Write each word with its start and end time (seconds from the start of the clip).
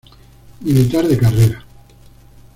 Militar 0.61 1.07
de 1.07 1.15
carrera. 1.15 1.63